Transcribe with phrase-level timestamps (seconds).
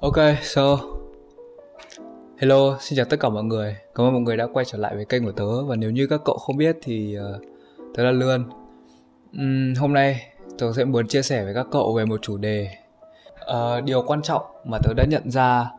[0.00, 0.78] Ok, so
[2.40, 3.76] Hello, xin chào tất cả mọi người.
[3.94, 5.64] Cảm ơn mọi người đã quay trở lại với kênh của tớ.
[5.64, 7.42] Và nếu như các cậu không biết thì uh,
[7.94, 8.44] tớ là Lươn.
[9.36, 10.26] Uhm, Hôm nay
[10.58, 12.68] tớ sẽ muốn chia sẻ với các cậu về một chủ đề.
[13.50, 15.70] Uh, Điều quan trọng mà tớ đã nhận ra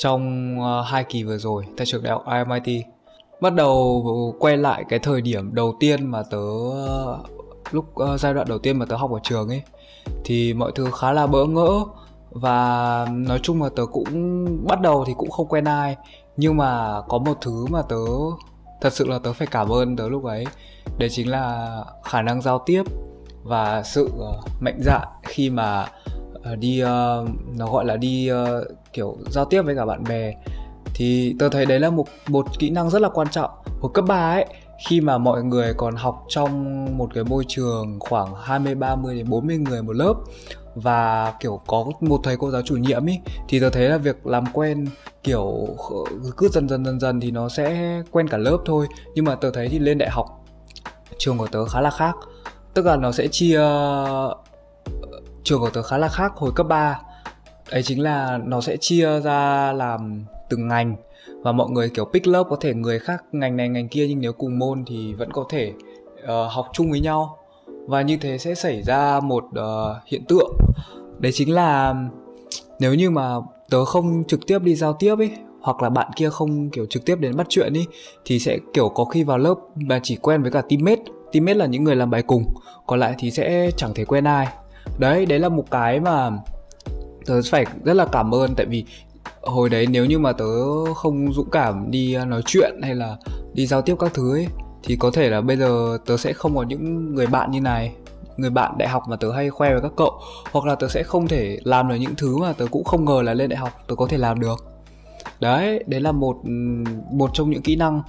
[0.00, 2.86] trong uh, hai kỳ vừa rồi tại trường đại học IMIT
[3.40, 4.04] Bắt đầu
[4.38, 7.26] quay lại cái thời điểm đầu tiên mà tớ uh,
[7.70, 9.62] Lúc uh, giai đoạn đầu tiên mà tớ học ở trường ấy
[10.24, 11.84] Thì mọi thứ khá là bỡ ngỡ
[12.30, 15.96] và nói chung là tớ cũng bắt đầu thì cũng không quen ai.
[16.36, 17.96] Nhưng mà có một thứ mà tớ,
[18.80, 20.44] thật sự là tớ phải cảm ơn tớ lúc ấy.
[20.98, 21.68] Đấy chính là
[22.04, 22.82] khả năng giao tiếp
[23.42, 25.86] và sự ờ, mạnh dạn khi mà
[26.42, 28.30] ờ, đi ờ, nó gọi là đi
[28.92, 30.34] kiểu giao tiếp với cả bạn bè.
[30.94, 33.50] Thì tớ thấy đấy là một một kỹ năng rất là quan trọng.
[33.80, 34.46] Hồi cấp 3 ấy,
[34.78, 39.28] khi mà mọi người còn học trong một cái môi trường khoảng 20 30 đến
[39.28, 40.14] 40 người một lớp
[40.74, 44.26] và kiểu có một thầy cô giáo chủ nhiệm ý thì tôi thấy là việc
[44.26, 44.86] làm quen
[45.22, 45.68] kiểu
[46.36, 48.86] cứ dần dần dần dần thì nó sẽ quen cả lớp thôi.
[49.14, 50.44] Nhưng mà tôi thấy thì lên đại học
[51.18, 52.16] trường của tớ khá là khác.
[52.74, 53.60] Tức là nó sẽ chia
[55.44, 57.00] trường của tớ khá là khác hồi cấp 3
[57.70, 60.96] ấy chính là nó sẽ chia ra làm từng ngành.
[61.42, 64.20] Và mọi người kiểu pick lớp có thể người khác ngành này ngành kia nhưng
[64.20, 65.72] nếu cùng môn thì vẫn có thể
[66.22, 67.37] uh, học chung với nhau
[67.88, 70.56] và như thế sẽ xảy ra một uh, hiện tượng.
[71.18, 71.94] Đấy chính là
[72.80, 73.34] nếu như mà
[73.70, 75.30] tớ không trực tiếp đi giao tiếp ấy
[75.60, 77.86] hoặc là bạn kia không kiểu trực tiếp đến bắt chuyện đi
[78.24, 81.02] thì sẽ kiểu có khi vào lớp mà chỉ quen với cả teammate.
[81.32, 82.44] Teammate là những người làm bài cùng
[82.86, 84.48] còn lại thì sẽ chẳng thể quen ai.
[84.98, 86.30] Đấy đấy là một cái mà
[87.26, 88.84] tớ phải rất là cảm ơn tại vì
[89.42, 90.44] hồi đấy nếu như mà tớ
[90.94, 93.16] không dũng cảm đi ờ, nói chuyện hay là
[93.54, 94.46] đi giao tiếp các thứ ấy
[94.82, 97.92] thì có thể là bây giờ tớ sẽ không có những người bạn như này,
[98.36, 100.20] người bạn đại học mà tớ hay khoe với các cậu,
[100.52, 103.22] hoặc là tớ sẽ không thể làm được những thứ mà tớ cũng không ngờ
[103.22, 104.64] là lên đại học tớ có thể làm được.
[105.40, 106.36] Đấy đấy là một
[107.12, 108.02] một trong những kỹ năng.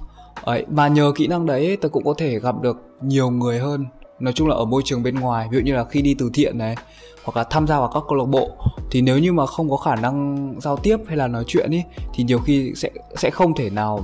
[0.43, 3.85] Ấy, mà nhờ kỹ năng đấy tớ cũng có thể gặp được nhiều người hơn,
[4.19, 6.29] nói chung là ở môi trường bên ngoài, ví dụ như là khi đi từ
[6.33, 6.75] thiện này,
[7.23, 8.49] hoặc là tham gia vào các câu lạc bộ.
[8.91, 11.83] Thì nếu như mà không có khả năng giao tiếp hay là nói chuyện ý,
[12.13, 13.99] thì nhiều khi sẽ sẽ không thể nào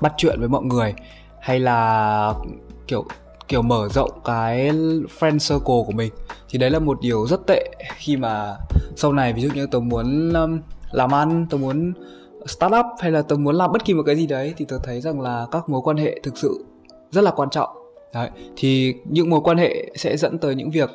[0.00, 0.94] bắt chuyện với mọi người
[1.42, 2.34] hay là
[2.86, 3.04] kiểu
[3.48, 4.70] kiểu mở rộng cái
[5.18, 6.12] friend circle của mình.
[6.48, 8.56] Thì đấy là một điều rất tệ khi mà
[8.96, 10.60] sau này ví dụ như tớ muốn um,
[10.90, 11.92] làm ăn tớ muốn
[12.46, 14.78] start up hay là tớ muốn làm bất kỳ một cái gì đấy thì tớ
[14.82, 16.64] thấy rằng là các mối quan hệ thực sự
[17.10, 17.68] rất là quan trọng.
[18.14, 20.90] Đấy thì những mối quan hệ sẽ dẫn tới những việc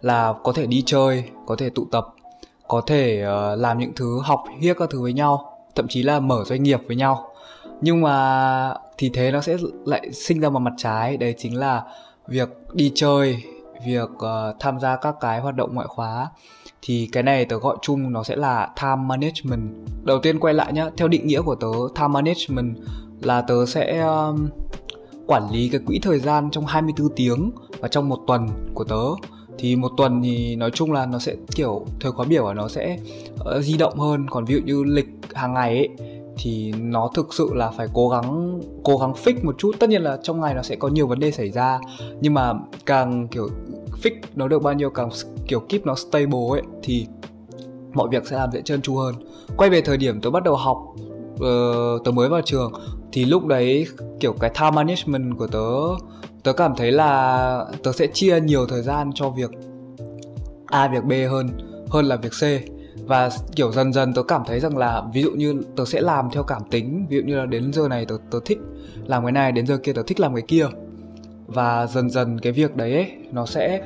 [0.00, 2.06] là có thể đi chơi có thể tụ tập
[2.68, 6.20] có thể uh, làm những thứ học hiếc các thứ với nhau thậm chí là
[6.20, 7.28] mở doanh nghiệp với nhau
[7.80, 11.16] nhưng mà thì thế nó sẽ lại sinh ra một mặt trái.
[11.16, 11.82] Đấy chính là
[12.28, 13.42] việc đi chơi
[13.86, 16.28] việc uh, tham gia các cái hoạt động ngoại khóa.
[16.82, 19.70] Thì cái này tớ gọi chung nó sẽ là time management.
[20.02, 22.76] Đầu tiên quay lại nhá theo định nghĩa của tớ time management
[23.20, 24.48] là tớ sẽ um,
[25.26, 29.28] quản lý cái quỹ thời gian trong 24 tiếng và trong một tuần của tớ.
[29.58, 32.68] Thì một tuần thì nói chung là nó sẽ kiểu thời khóa biểu của nó
[32.68, 32.98] sẽ
[33.34, 34.26] uh, di động hơn.
[34.30, 38.08] Còn ví dụ như lịch hàng ngày ấy thì nó thực sự là phải cố
[38.08, 39.72] gắng cố gắng fix một chút.
[39.78, 41.80] Tất nhiên là trong ngày nó sẽ có nhiều vấn đề xảy ra
[42.20, 42.52] nhưng mà
[42.86, 43.48] càng kiểu
[44.02, 45.08] fix nó được bao nhiêu càng
[45.48, 47.06] kiểu keep nó stable ấy thì
[47.92, 49.14] mọi việc sẽ làm dễ trơn tru hơn.
[49.56, 50.78] Quay về thời điểm tôi bắt đầu học
[51.34, 52.72] uh, tớ mới vào trường
[53.12, 53.86] thì lúc đấy
[54.20, 55.68] kiểu cái time management của tớ
[56.42, 59.50] tớ cảm thấy là tớ sẽ chia nhiều thời gian cho việc
[60.66, 61.48] a việc b hơn
[61.90, 62.75] hơn là việc c
[63.06, 66.28] và kiểu dần dần tớ cảm thấy rằng là ví dụ như tớ sẽ làm
[66.32, 68.58] theo cảm tính ví dụ như là đến giờ này tớ tớ thích
[69.06, 70.66] làm cái này đến giờ kia tớ thích làm cái kia.
[71.46, 73.82] Và dần dần cái việc đấy ấy, nó sẽ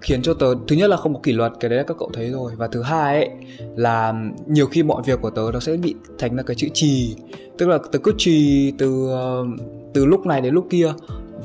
[0.00, 2.10] khiến cho tớ thứ nhất là không có kỷ luật cái đấy là các cậu
[2.14, 2.52] thấy rồi.
[2.56, 3.30] Và thứ hai ấy
[3.76, 4.14] là
[4.46, 7.16] nhiều khi mọi việc của tớ nó sẽ bị thành ra cái chữ trì.
[7.58, 9.44] Tức là tớ cứ trì từ ờ,
[9.94, 10.92] từ lúc này đến lúc kia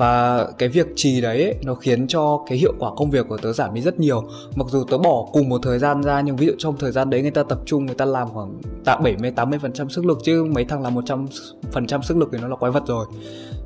[0.02, 3.38] và cái việc trì đấy ấy, nó khiến cho cái hiệu quả công việc của
[3.38, 4.24] tớ giảm đi rất nhiều.
[4.56, 7.10] Mặc dù tớ bỏ cùng một thời gian ra nhưng ví dụ trong thời gian
[7.10, 10.06] đấy người ta tập trung người ta làm khoảng tạm 70 80 phần trăm sức
[10.06, 11.26] lực chứ mấy thằng làm 100
[11.72, 13.06] phần trăm sức lực thì nó là quái vật rồi.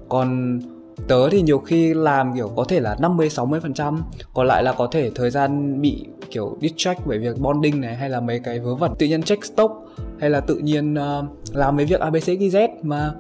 [0.10, 0.60] Còn
[1.08, 4.04] tớ thì nhiều khi làm kiểu có thể là 50 60 phần trăm
[4.34, 8.10] còn lại là có thể thời gian bị kiểu distract bởi việc bonding này hay
[8.10, 8.92] là mấy cái vớ vẩn.
[9.00, 9.74] Tự nhiên check stock
[10.20, 13.12] hay là tự nhiên uh, làm mấy việc abc z mà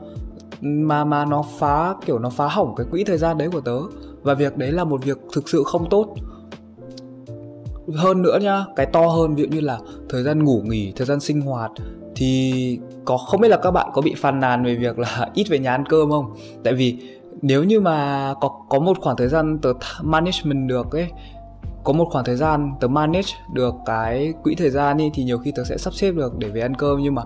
[0.62, 3.78] mà mà nó phá, kiểu nó phá hỏng cái quỹ thời gian đấy của tớ.
[4.22, 6.16] Và việc đấy là một việc thực sự không tốt.
[7.96, 9.80] Hơn nữa nhá, cái to hơn, ví dụ như là
[10.10, 11.72] thời gian ngủ nghỉ, thời gian sinh hoạt,
[12.16, 15.48] thì có không biết là các bạn có bị phàn nàn về việc là ít
[15.50, 16.34] về nhà ăn cơm không?
[16.63, 16.98] Tại vì
[17.42, 21.07] nếu như mà có có một khoảng thời gian tớ management được ấy,
[21.84, 25.38] có một khoảng thời gian tớ manage được cái quỹ thời gian đi thì nhiều
[25.38, 27.00] khi tớ sẽ sắp xếp được để về ăn cơm.
[27.02, 27.22] Nhưng mà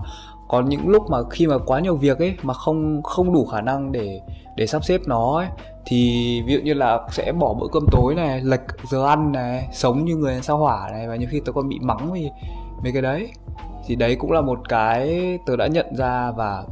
[0.50, 3.60] có những lúc mà khi mà quá nhiều việc ấy, mà không không đủ khả
[3.60, 4.20] năng để
[4.56, 5.46] để sắp xếp nó ấy,
[5.86, 8.60] thì ví dụ như là sẽ bỏ bữa cơm tối này, lệch
[8.90, 11.78] giờ ăn này, sống như người sao hỏa này, và nhiều khi tôi còn bị
[11.80, 12.30] mắng vì
[12.82, 13.28] mấy cái đấy.
[13.86, 16.64] Thì đấy cũng là một cái tớ đã nhận ra và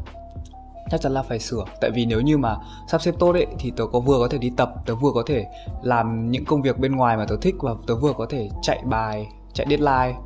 [0.91, 1.65] chắc chắn là phải sửa.
[1.81, 2.57] Tại vì nếu như mà
[2.89, 5.23] sắp xếp tốt ấy, thì tớ có vừa có thể đi tập, tớ vừa có
[5.27, 5.47] thể
[5.83, 8.83] làm những công việc bên ngoài mà tớ thích, và tớ vừa có thể chạy
[8.85, 10.19] bài, chạy deadline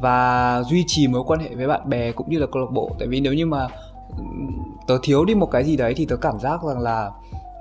[0.00, 2.90] và duy trì mối quan hệ với bạn bè cũng như là câu lạc bộ.
[2.98, 3.68] Tại vì nếu như mà
[4.86, 7.10] tớ thiếu đi một cái gì đấy thì tớ cảm giác rằng là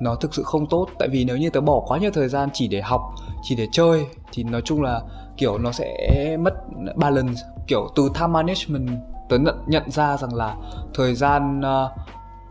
[0.02, 0.88] nó thực sự không tốt.
[1.00, 3.02] Tại vì nếu như tớ bỏ quá nhiều thời gian chỉ để học
[3.44, 5.02] chỉ để chơi thì nói chung là
[5.38, 6.54] kiểu nó sẽ mất
[6.96, 7.42] balance.
[7.68, 8.90] Kiểu từ time management
[9.30, 10.56] tớ nhận, nhận ra rằng là
[10.94, 11.92] thời gian uh,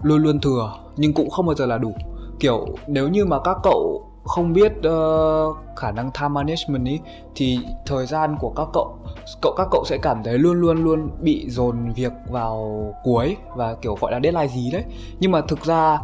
[0.02, 1.92] luôn luôn thừa nhưng cũng không bao giờ là đủ.
[2.40, 7.00] Kiểu nếu như mà các cậu không biết uh, khả năng time management ý
[7.34, 8.98] thì thời gian của các cậu
[9.42, 13.74] cậu các cậu sẽ cảm thấy luôn luôn luôn bị dồn việc vào cuối và
[13.74, 14.84] kiểu gọi là deadline gì đấy.
[15.20, 15.98] Nhưng mà thực ra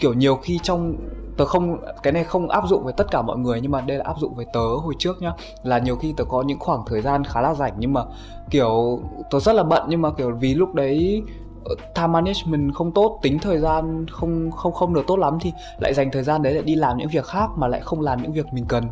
[0.00, 0.96] kiểu nhiều khi trong
[1.36, 3.98] tớ không cái này không áp dụng với tất cả mọi người nhưng mà đây
[3.98, 5.32] là áp dụng với tớ hồi trước nhá
[5.62, 8.00] là nhiều khi tớ có những khoảng thời gian khá là rảnh nhưng mà
[8.50, 9.00] kiểu
[9.30, 11.22] tớ rất là bận nhưng mà kiểu vì lúc đấy
[11.64, 15.52] Ờ, time management không tốt tính thời gian không không không được tốt lắm thì
[15.78, 18.22] lại dành thời gian đấy để đi làm những việc khác mà lại không làm
[18.22, 18.84] những việc mình cần.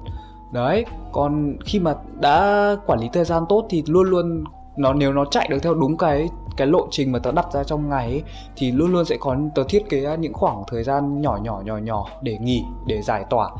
[0.52, 4.44] Đấy còn khi mà đã quản lý thời gian tốt thì luôn luôn
[4.76, 7.64] nó nếu nó chạy được theo đúng cái cái lộ trình mà tớ đặt ra
[7.64, 8.22] trong ngày ấy,
[8.56, 11.76] thì luôn luôn sẽ có tớ thiết kế những khoảng thời gian nhỏ nhỏ nhỏ
[11.76, 13.50] nhỏ để nghỉ để giải tỏa.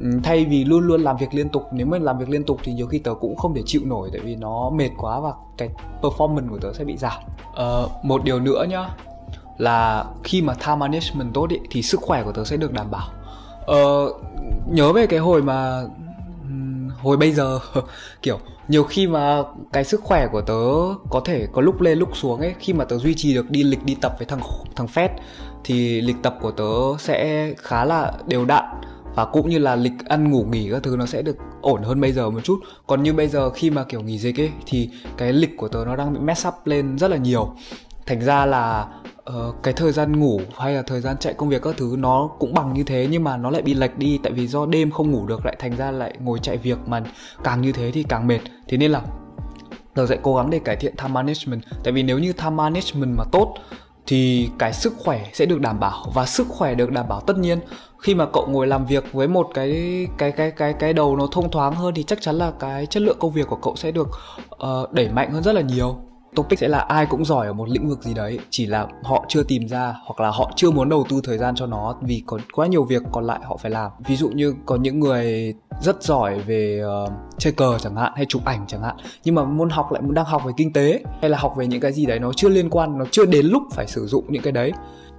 [0.00, 2.60] Ừ, thay vì luôn luôn làm việc liên tục nếu mà làm việc liên tục
[2.64, 5.32] thì nhiều khi tớ cũng không thể chịu nổi tại vì nó mệt quá và
[5.58, 5.68] cái
[6.02, 7.22] performance của tớ sẽ bị giảm.
[7.54, 8.88] Ờ, một điều nữa nhá
[9.58, 12.90] là khi mà time management tốt ý, thì sức khỏe của tớ sẽ được đảm
[12.90, 13.08] bảo.
[13.66, 14.12] Ờ,
[14.66, 15.82] nhớ về cái hồi mà
[17.02, 17.58] hồi bây giờ
[18.22, 18.38] kiểu
[18.68, 19.42] nhiều khi mà
[19.72, 20.62] cái sức khỏe của tớ
[21.10, 23.62] có thể có lúc lên lúc xuống ấy khi mà tớ duy trì được đi
[23.62, 24.40] lịch đi tập với thằng
[24.76, 25.08] thằng Fed
[25.64, 28.64] thì lịch tập của tớ sẽ khá là đều đặn
[29.14, 32.00] và cũng như là lịch ăn ngủ nghỉ các thứ nó sẽ được ổn hơn
[32.00, 32.60] bây giờ một chút.
[32.86, 35.84] Còn như bây giờ khi mà kiểu nghỉ dịch ấy thì cái lịch của tớ
[35.86, 37.54] nó đang bị mess up lên rất là nhiều.
[38.06, 38.86] Thành ra là
[39.30, 42.30] uh, cái thời gian ngủ hay là thời gian chạy công việc các thứ nó
[42.38, 44.18] cũng bằng như thế nhưng mà nó lại bị lệch đi.
[44.22, 47.02] Tại vì do đêm không ngủ được lại thành ra lại ngồi chạy việc mà
[47.44, 48.40] càng như thế thì càng mệt.
[48.68, 49.02] Thế nên là
[49.94, 51.62] tớ sẽ cố gắng để cải thiện time management.
[51.84, 53.54] Tại vì nếu như time management mà tốt
[54.10, 57.38] thì cái sức khỏe sẽ được đảm bảo và sức khỏe được đảm bảo tất
[57.38, 57.60] nhiên.
[57.98, 61.26] Khi mà cậu ngồi làm việc với một cái cái cái cái cái đầu nó
[61.32, 63.90] thông thoáng hơn thì chắc chắn là cái chất lượng công việc của cậu sẽ
[63.90, 64.08] được
[64.54, 67.68] uh, đẩy mạnh hơn rất là nhiều topic sẽ là ai cũng giỏi ở một
[67.68, 70.88] lĩnh vực gì đấy chỉ là họ chưa tìm ra hoặc là họ chưa muốn
[70.88, 73.70] đầu tư thời gian cho nó vì có quá nhiều việc còn lại họ phải
[73.70, 73.90] làm.
[74.06, 78.26] Ví dụ như có những người rất giỏi về uh, chơi cờ chẳng hạn hay
[78.28, 81.00] chụp ảnh chẳng hạn nhưng mà môn học lại muốn đang học về kinh tế
[81.20, 83.46] hay là học về những cái gì đấy nó chưa liên quan nó chưa đến
[83.46, 84.72] lúc phải sử dụng những cái đấy.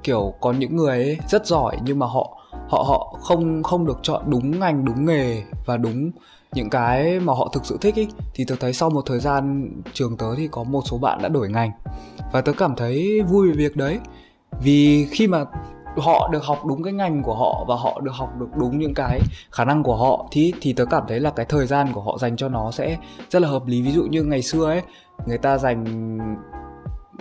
[0.04, 2.38] Kiểu có những người ấy rất giỏi nhưng mà họ
[2.69, 6.12] họ họ không không được chọn đúng ngành đúng nghề và đúng
[6.56, 9.71] những cái mà họ thực sự thích ý, thì tớ thấy sau một thời gian
[9.94, 11.71] trường tớ thì có một số bạn đã đổi ngành.
[12.31, 14.00] Và tớ cảm thấy vui về việc đấy.
[14.63, 15.45] Vì khi mà
[15.98, 18.94] họ được học đúng cái ngành của họ và họ được học được đúng những
[18.94, 19.19] cái
[19.51, 22.18] khả năng của họ, thì thì tớ cảm thấy là cái thời gian của họ
[22.18, 22.98] dành cho nó sẽ
[23.30, 23.81] rất là hợp lý.
[23.81, 24.81] Ví dụ như ngày xưa ấy,
[25.25, 26.17] người ta dành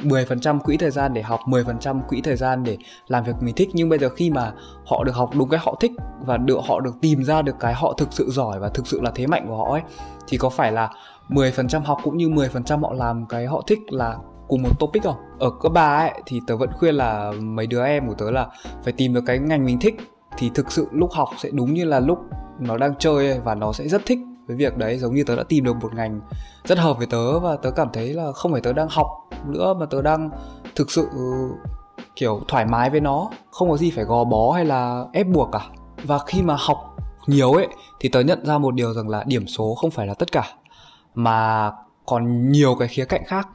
[0.02, 2.78] 10% quỹ thời gian để học 10% quỹ thời gian để
[3.09, 3.69] làm việc mình thích.
[3.73, 4.52] Nhưng bây giờ khi mà
[4.87, 5.92] họ được học đúng cái họ thích
[6.26, 9.00] và được, họ được tìm ra được cái họ thực sự giỏi và thực sự
[9.00, 9.83] là thế mạnh của họ ấy,
[10.28, 10.90] thì có phải là
[11.28, 14.16] 10% học cũng như 10% họ làm cái họ thích là
[14.49, 15.16] cùng một topic không?
[15.38, 18.47] Ở cấp 3 ấy, thì tớ vẫn khuyên là mấy đứa em của tớ là
[18.85, 19.97] phải tìm được cái ngành mình thích.
[20.38, 22.19] Thì thực sự lúc học sẽ đúng như là lúc
[22.61, 24.19] nó đang chơi và nó sẽ rất thích
[24.50, 26.21] với việc đấy, giống như tớ đã tìm được một ngành
[26.64, 29.07] rất hợp với tớ và tớ cảm thấy là không phải tớ đang học
[29.47, 30.30] nữa mà tớ đang
[30.76, 31.09] thực sự,
[32.16, 33.30] kiểu, thoải mái với nó.
[33.50, 35.66] Không có gì phải gò bó hay là ép buộc cả.
[36.04, 37.69] Và khi mà học nhiều ấy,
[38.00, 40.45] thì tớ nhận ra một điều rằng là điểm số không phải là tất cả,
[41.14, 41.71] mà
[42.07, 43.49] còn nhiều cái khía cạnh khác.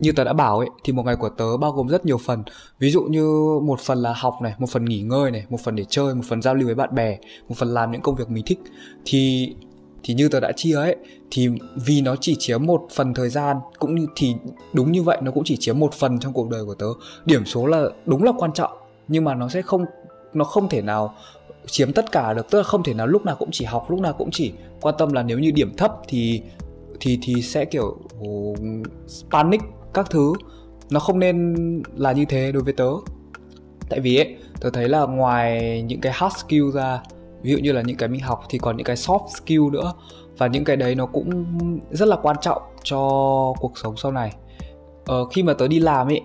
[0.00, 2.42] Như tớ đã bảo ấy, thì một ngày của tớ bao gồm rất nhiều phần.
[2.78, 3.24] Ví dụ như
[3.62, 6.22] một phần là học này, một phần nghỉ ngơi này, một phần để chơi, một
[6.28, 8.58] phần giao lưu với bạn bè, một phần làm những công việc mình thích.
[9.04, 9.54] Thì
[10.02, 10.96] thì như tớ đã chia ấy,
[11.30, 11.48] thì
[11.86, 14.34] vì nó chỉ chiếm một phần thời gian, cũng như, thì
[14.72, 16.86] đúng như vậy, nó cũng chỉ chiếm một phần trong cuộc đời của tớ.
[17.24, 18.72] Điểm số là đúng là quan trọng,
[19.08, 19.84] nhưng mà nó sẽ không,
[20.34, 21.14] nó không thể nào
[21.66, 24.00] chiếm tất cả được, tức là không thể nào lúc nào cũng chỉ học, lúc
[24.00, 26.42] nào cũng chỉ quan tâm là nếu như điểm thấp thì
[27.00, 28.28] thì thì sẽ kiểu ừ,
[29.30, 29.60] panic
[29.94, 30.32] các thứ.
[30.90, 31.54] Nó không nên
[31.96, 32.88] là như thế đối với tớ.
[33.88, 37.02] Tại vì ấy, tớ thấy là ngoài những cái hard skill ra
[37.42, 39.92] ví dụ như là những cái mình học thì còn những cái soft skill nữa.
[40.38, 41.44] Và những cái đấy nó cũng
[41.90, 42.98] rất là quan trọng cho
[43.60, 44.32] cuộc sống sau này.
[45.06, 46.20] Ờ, khi mà tớ đi làm ấy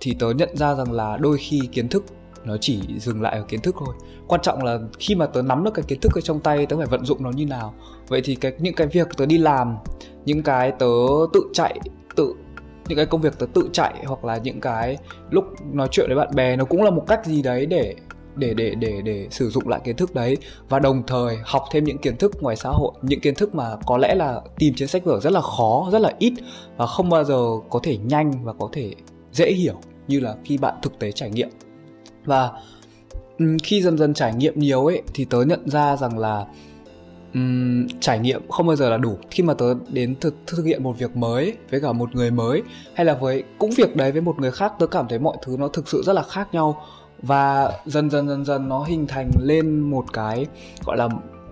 [0.00, 2.04] thì tớ nhận ra rằng là đôi khi kiến thức
[2.44, 3.94] nó chỉ dừng lại ở kiến thức thôi.
[4.28, 6.76] Quan trọng là khi mà tớ nắm được cái kiến thức ở trong tay tớ
[6.76, 7.74] phải vận dụng nó như nào.
[8.08, 9.76] Vậy thì cái những cái việc tớ đi làm
[10.24, 10.86] những cái tớ
[11.32, 11.80] tự chạy
[12.16, 12.34] tự
[12.88, 14.96] những cái công việc tớ tự chạy hoặc là những cái
[15.30, 17.94] lúc nói chuyện với bạn bè nó cũng là một cách gì đấy để
[18.36, 20.36] để để để để sử dụng lại kiến thức đấy
[20.68, 23.76] và đồng thời học thêm những kiến thức ngoài xã hội những kiến thức mà
[23.86, 26.32] có lẽ là tìm trên sách vở rất là khó rất là ít
[26.76, 28.94] và không bao giờ có thể nhanh và có thể
[29.32, 31.48] dễ hiểu như là khi bạn thực tế trải nghiệm.
[32.24, 32.50] Và
[33.62, 36.46] khi dần dần trải nghiệm nhiều ấy thì tớ nhận ra rằng là
[37.34, 39.18] um, trải nghiệm không bao giờ là đủ.
[39.30, 42.62] Khi mà tớ đến thực thực hiện một việc mới với cả một người mới
[42.94, 45.56] hay là với cũng việc đấy với một người khác tớ cảm thấy mọi thứ
[45.58, 46.82] nó thực sự rất là khác nhau
[47.22, 50.46] và dần dần dần dần nó hình thành lên một cái,
[50.84, 51.08] gọi là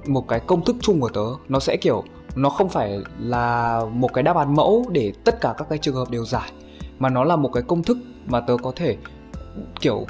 [0.07, 1.27] một cái công thức chung của tớ.
[1.49, 2.05] Nó sẽ kiểu,
[2.37, 5.95] nó không phải là một cái đáp án mẫu để tất cả các cái trường
[5.95, 6.53] hợp đều giải,
[6.99, 8.97] mà nó là một cái công thức mà tớ có thể,
[9.81, 10.07] kiểu,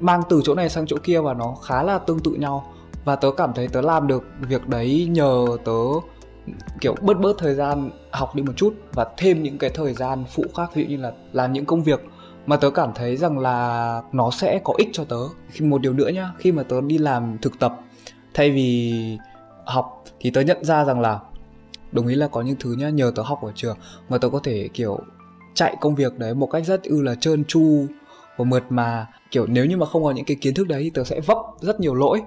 [0.00, 2.72] mang từ chỗ này sang chỗ kia và nó khá là tương tự nhau.
[3.04, 5.82] Và tớ cảm thấy tớ làm được việc đấy nhờ tớ,
[6.80, 10.24] kiểu, bớt bớt thời gian học đi một chút và thêm những cái thời gian
[10.34, 12.04] phụ khác, ví dụ như là làm những công việc
[12.46, 15.18] mà tớ cảm thấy rằng là nó sẽ có ích cho tớ.
[15.48, 17.80] Khi một điều nữa nhá khi mà tớ đi làm thực tập
[18.34, 18.92] thay vì
[19.64, 21.20] học thì tớ nhận ra rằng là
[21.92, 23.76] đồng ý là có những thứ nhá nhờ tớ học ở trường
[24.08, 24.98] mà tớ có thể kiểu
[25.54, 27.86] chạy công việc đấy một cách rất ư là trơn tru
[28.36, 29.06] và mượt mà.
[29.30, 31.36] Kiểu nếu như mà không có những cái kiến thức đấy thì tớ sẽ vấp
[31.60, 32.22] rất nhiều lỗi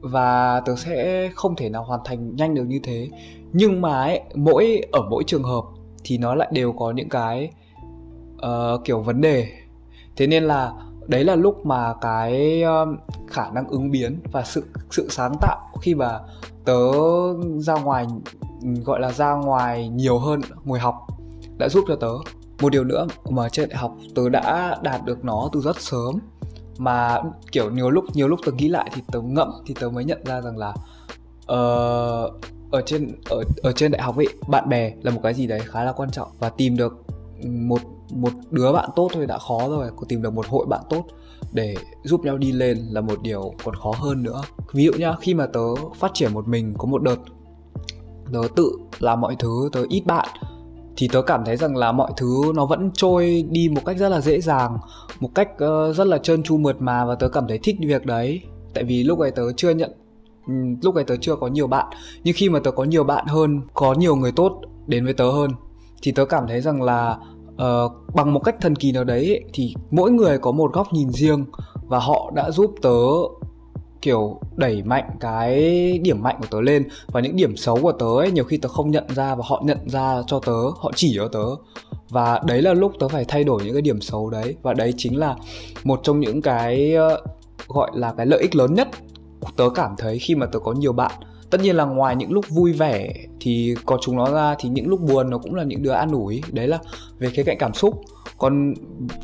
[0.00, 3.10] và tớ sẽ không thể nào hoàn thành nhanh được như thế.
[3.52, 5.62] Nhưng mà ấy, mỗi ở mỗi trường hợp
[6.04, 7.50] thì nó lại đều có những cái
[8.36, 9.48] uh, kiểu vấn đề.
[10.16, 10.72] Thế nên là
[11.06, 12.96] đấy là lúc mà cái um,
[13.28, 16.20] khả năng ứng biến và sự sự sáng tạo khi mà
[16.64, 16.82] tớ
[17.58, 18.06] ra ngoài
[18.84, 20.94] gọi là ra ngoài nhiều hơn ngồi học
[21.58, 22.12] đã giúp cho tớ.
[22.62, 26.18] Một điều nữa mà trên đại học tớ đã đạt được nó từ rất sớm
[26.78, 27.18] mà
[27.52, 30.24] kiểu nhiều lúc nhiều lúc tớ nghĩ lại thì tớ ngậm thì tớ mới nhận
[30.24, 30.68] ra rằng là
[31.52, 32.40] uh,
[32.70, 35.60] ở trên ở ở trên đại học ấy bạn bè là một cái gì đấy
[35.64, 37.04] khá là quan trọng và tìm được
[37.44, 40.80] một một đứa bạn tốt thôi đã khó rồi có tìm được một hội bạn
[40.90, 41.04] tốt
[41.52, 44.42] để giúp nhau đi lên là một điều còn khó hơn nữa.
[44.72, 47.16] Ví dụ nhá khi mà tớ phát triển một mình có một đợt
[48.32, 50.28] tớ tự làm mọi thứ tớ ít bạn
[50.96, 54.08] thì tớ cảm thấy rằng là mọi thứ nó vẫn trôi đi một cách rất
[54.08, 54.78] là dễ dàng
[55.20, 58.06] một cách uh, rất là trơn tru mượt mà và tớ cảm thấy thích việc
[58.06, 58.40] đấy.
[58.74, 59.92] Tại vì lúc ấy tớ chưa nhận
[60.46, 61.86] ừ, lúc ấy tớ chưa có nhiều bạn
[62.24, 65.30] nhưng khi mà tớ có nhiều bạn hơn có nhiều người tốt đến với tớ
[65.30, 65.50] hơn
[66.02, 67.18] thì tớ cảm thấy rằng là
[67.62, 71.12] uh, bằng một cách thần kỳ nào đấy thì mỗi người có một góc nhìn
[71.12, 71.44] riêng
[71.82, 72.98] và họ đã giúp tớ
[74.02, 75.58] kiểu đẩy mạnh cái
[75.98, 78.68] điểm mạnh của tớ lên và những điểm xấu của tớ ấy nhiều khi tớ
[78.68, 81.44] không nhận ra và họ nhận ra cho tớ họ chỉ cho tớ.
[82.10, 84.94] Và đấy là lúc tớ phải thay đổi những cái điểm xấu đấy và đấy
[84.96, 85.36] chính là
[85.84, 87.22] một trong những cái ờ,
[87.68, 88.88] gọi là cái lợi ích lớn nhất
[89.56, 91.12] tớ cảm thấy khi mà tớ có nhiều bạn
[91.50, 94.88] tất nhiên là ngoài những lúc vui vẻ thì có chúng nó ra thì những
[94.88, 96.42] lúc buồn nó cũng là những đứa an ủi.
[96.52, 96.78] Đấy là
[97.18, 98.00] về khía cạnh cảm xúc.
[98.38, 98.74] Còn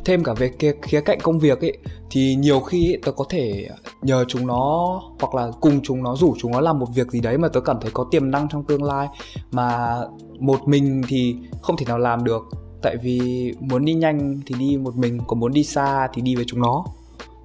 [0.05, 1.77] thêm cả về khía, khía cạnh công việc ấy
[2.09, 3.69] thì nhiều khi ấy, tớ có thể
[4.01, 7.21] nhờ chúng nó hoặc là cùng chúng nó rủ chúng nó làm một việc gì
[7.21, 9.07] đấy mà tớ cảm thấy có tiềm năng trong tương lai.
[9.51, 9.97] Mà
[10.39, 12.43] một mình thì không thể nào làm được.
[12.81, 16.35] Tại vì muốn đi nhanh thì đi một mình còn muốn đi xa thì đi
[16.35, 16.85] với chúng nó.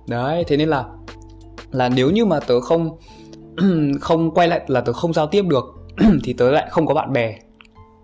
[0.06, 0.84] Đấy thế nên là
[1.70, 2.96] là nếu như mà tớ không
[4.00, 5.64] không quay lại là tớ không giao tiếp được,
[6.24, 7.38] thì tớ lại không có bạn bè.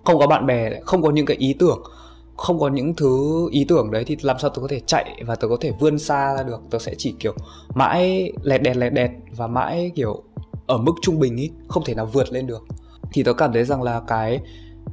[0.04, 1.82] Không có bạn bè, không có những cái ý tưởng,
[2.37, 5.34] không có những thứ ý tưởng đấy thì làm sao tớ có thể chạy và
[5.34, 6.61] tớ có thể vươn xa ra được.
[6.70, 7.34] Tớ sẽ chỉ kiểu
[7.75, 10.23] mãi lẹt đẹt lẹt đẹt và mãi kiểu
[10.66, 12.64] ở mức trung bình ý, không thể nào vượt lên được.
[13.12, 14.40] Thì tớ cảm thấy rằng là cái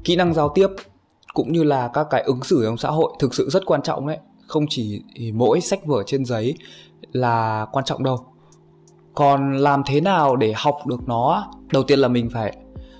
[0.04, 0.68] kỹ năng giao tiếp
[1.34, 4.08] cũng như là các cái ứng xử trong xã hội thực sự rất quan trọng
[4.08, 4.18] đấy.
[4.48, 5.02] Không chỉ
[5.34, 6.56] mỗi sách vở trên giấy
[7.12, 8.31] là quan trọng đâu
[9.16, 11.52] còn làm thế nào để học được nó?
[11.74, 12.58] Đầu tiên là mình phải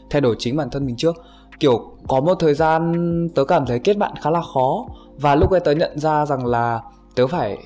[0.10, 1.16] thay đổi chính bản thân mình trước.
[1.60, 2.94] Kiểu có một thời gian
[3.36, 6.46] tớ cảm thấy kết bạn khá là khó và lúc ấy tớ nhận ra rằng
[6.46, 6.82] là
[7.16, 7.58] tớ phải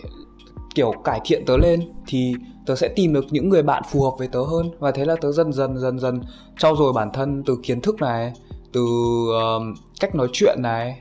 [0.75, 2.33] kiểu cải thiện tớ lên thì
[2.65, 4.71] tớ sẽ tìm được những người bạn phù hợp với tớ hơn.
[4.79, 6.21] Và thế là tớ dần dần dần dần
[6.57, 8.33] trau dồi bản thân từ kiến thức này
[8.73, 10.99] từ uh, cách nói chuyện này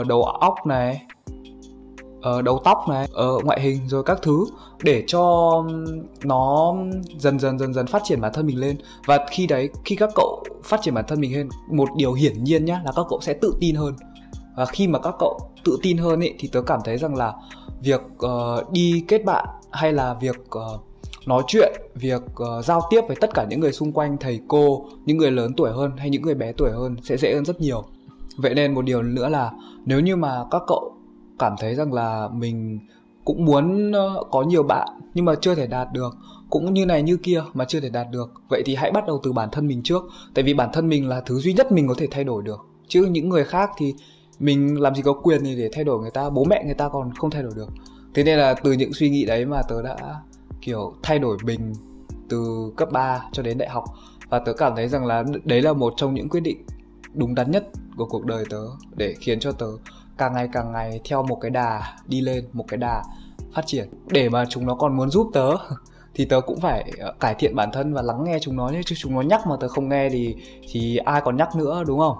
[0.00, 1.02] uh, đầu óc này
[2.38, 4.46] uh, đầu tóc này uh, ngoại hình rồi các thứ
[4.82, 5.54] để cho
[6.24, 6.74] nó
[7.18, 8.76] dần dần dần dần phát triển bản thân mình lên.
[9.06, 12.44] Và khi đấy khi các cậu phát triển bản thân mình lên một điều hiển
[12.44, 13.94] nhiên nhá là các cậu sẽ tự tin hơn.
[14.56, 17.32] Và khi mà các cậu tự tin hơn ấy thì tớ cảm thấy rằng là
[17.82, 20.80] việc uh, đi kết bạn hay là việc uh,
[21.26, 24.86] nói chuyện việc uh, giao tiếp với tất cả những người xung quanh thầy cô
[25.04, 27.60] những người lớn tuổi hơn hay những người bé tuổi hơn sẽ dễ hơn rất
[27.60, 27.84] nhiều.
[28.36, 29.52] Vậy nên một điều nữa là
[29.84, 30.96] nếu như mà các cậu
[31.40, 32.78] cảm thấy rằng là mình
[33.24, 36.16] cũng muốn ờ, có nhiều bạn nhưng mà chưa thể đạt được.
[36.50, 38.32] Cũng như này như kia mà chưa thể đạt được.
[38.48, 40.02] Vậy thì hãy bắt đầu từ bản thân mình trước.
[40.34, 42.60] Tại vì bản thân mình là thứ duy nhất mình có thể thay đổi được.
[42.88, 43.94] Chứ những người khác thì
[44.38, 46.30] mình làm gì có quyền gì để thay đổi người ta.
[46.30, 47.68] Bố mẹ người ta còn không thay đổi được.
[48.14, 49.96] Thế nên là từ những suy nghĩ đấy mà tớ đã,
[50.60, 51.72] kiểu, thay đổi mình
[52.28, 53.84] từ cấp 3 cho đến đại học.
[54.28, 56.62] Và tớ cảm thấy rằng là đấy là một trong những quyết định
[57.14, 58.62] đúng đắn nhất của cuộc đời tớ
[58.96, 59.66] để khiến cho tớ
[60.20, 63.02] càng ngày càng ngày theo một cái đà đi lên, một cái đà
[63.54, 63.88] phát triển.
[64.06, 65.50] Để mà chúng nó còn muốn giúp tớ,
[66.14, 68.94] thì tớ cũng phải ờ, cải thiện bản thân và lắng nghe chúng nó chứ
[68.98, 70.36] chúng nó nhắc mà tớ không nghe thì
[70.70, 72.18] thì ai còn nhắc nữa, đúng không?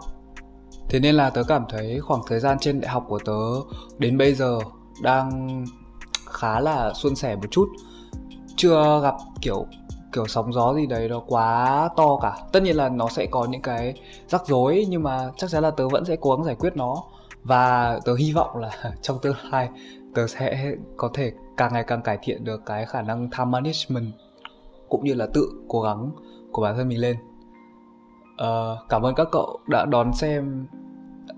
[0.89, 4.19] Thế nên là tớ cảm thấy khoảng thời gian trên đại học của tớ đến
[4.19, 4.59] bây giờ
[5.03, 5.65] đang
[6.27, 7.69] khá là suôn sẻ một chút.
[8.57, 9.67] Chưa gặp kiểu
[10.13, 12.37] kiểu sóng gió gì đấy nó quá to cả.
[12.53, 13.95] Tất nhiên là nó sẽ có những cái
[14.29, 17.05] rắc rối, nhưng mà chắc chắn là tớ vẫn sẽ cố gắng giải quyết nó
[17.43, 18.71] và tớ hy vọng là
[19.03, 19.69] trong tương lai
[20.15, 24.13] tớ sẽ có thể càng ngày càng cải thiện được cái khả năng time management
[24.89, 26.11] cũng như là tự cố gắng
[26.53, 27.17] của bản thân mình lên.
[28.33, 30.67] Uh, cảm ơn các cậu đã đón xem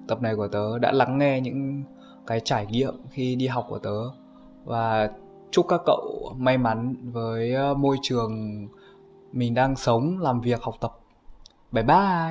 [0.09, 1.83] tập này của tớ đã lắng nghe những
[2.27, 4.01] cái trải nghiệm khi đi học của tớ.
[4.65, 5.11] Và
[5.51, 8.67] chúc các cậu may mắn với ờ, môi trường
[9.33, 10.99] mình đang sống làm việc học tập.
[11.73, 12.31] Bye bye!